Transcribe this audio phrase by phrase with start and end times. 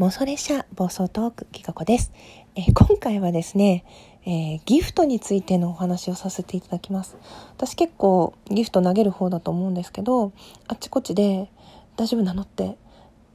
[0.00, 2.12] 妄想列車暴走トークきかこです、
[2.56, 3.84] えー、今回はですね、
[4.26, 7.16] えー、ギフトについてのお話をさせていただきます。
[7.56, 10.32] 私結構ギフト投げる方だと思うんですけど
[10.66, 11.48] あっちこっちで
[11.96, 12.76] 大丈夫なのって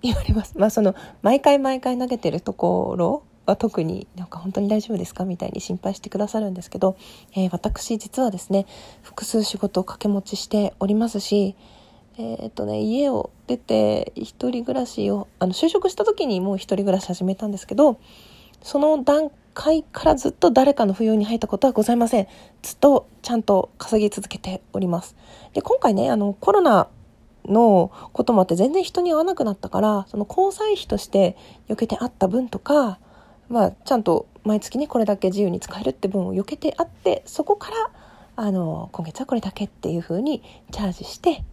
[0.00, 0.56] 言われます。
[0.56, 5.24] まあその毎回毎回投げてるところは特になんか本当に大丈夫ですか？
[5.24, 6.96] みたいに心配してくださるんですけど、
[7.34, 8.66] えー、私実はですね
[9.02, 11.56] 複数仕事を掛け持ちしておりますし
[12.16, 17.98] えっ、とね、家を出て一人暮らしを、あの、就職した時にもう一人暮らし始めたんですけど、
[18.62, 22.28] その段階からずっと誰かの扶養に入ったことはございません。
[22.62, 25.16] ずっとちゃんと稼ぎ続けております。
[25.54, 26.88] で、今回ね、あの、コロナ
[27.46, 31.36] のこともあって全然人に会わなくなったから、その交際費として
[31.68, 32.98] 避けてあった分とか、
[33.48, 37.76] まあ、ちゃんと毎月ね、これだけ自由に使えるって分を避けてあって、そこから、
[38.36, 41.44] あの、今月はこれだけっていう風にチャージして、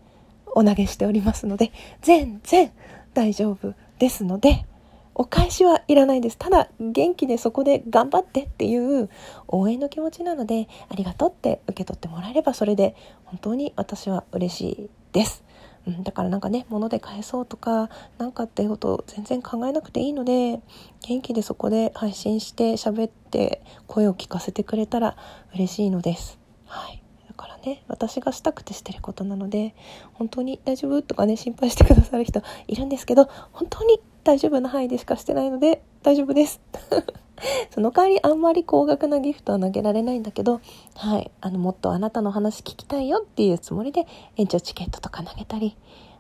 [0.56, 2.72] お投げしておりますので、全然
[3.14, 4.66] 大丈夫ですので、
[5.14, 6.38] お返しはいらないです。
[6.38, 9.10] ただ、元気でそこで頑張ってっていう
[9.48, 15.44] 応援の気持ちなので、ありがとうって受け取ってもらえれば、それで本当に私は嬉しいです。
[15.88, 20.62] うん、だからなんかね、物で返そうとか、なんかっていうことを全然考えなくていいので、
[21.08, 25.18] 元気でそこで配信して喋って声を聞かせてくれたら
[25.54, 26.40] 嬉しいのです。
[26.66, 27.01] はい。
[27.42, 29.74] からね私がしたくてしてることなので
[30.14, 36.62] 本当に大丈夫とかね心配してくださる人いるんですけど本当に大丈夫な範囲でしかしてないので大丈夫です。
[37.72, 40.62] その代わりあんまり高額なギフトは投げられないんだけど、
[40.96, 44.06] はい、あのもっとあなたの話聞きたいよっていうつもりで
[44.38, 45.76] 延長チケットとか投げたり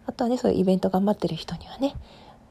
[0.07, 1.93] あとはねそういうイベント頑張ってる人にはね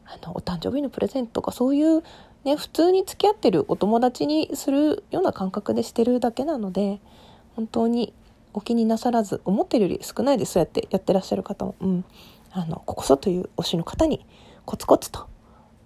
[0.04, 2.04] あのお誕生日のプレゼントとかそういう
[2.44, 7.00] ね普通に付き合ってるお友達にするような感覚でしてるだけなので
[7.56, 8.14] 本当に
[8.54, 12.04] お気になさらず思ってるより少ないですそうやってやってらっしゃる方も、うん、
[12.52, 14.26] あのここそという推しの方に
[14.64, 15.28] コツコツと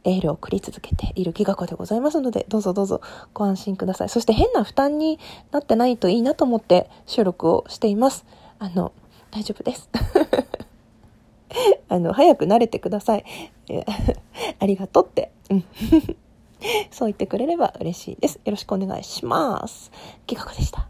[0.05, 3.01] エールを送り続けている気学でございますのでどうぞどうぞ
[3.33, 4.09] ご安心ください。
[4.09, 5.19] そして変な負担に
[5.51, 8.27] なってないといいなと思って収録をしています。
[8.59, 8.93] あの
[9.31, 9.89] 大丈夫です。
[11.89, 13.25] あの早く慣れてください。
[14.59, 15.65] ありがとうって、うん、
[16.91, 18.41] そう言ってくれれば嬉しいです。
[18.45, 19.91] よろしくお願いします。
[20.27, 20.89] 気学でした。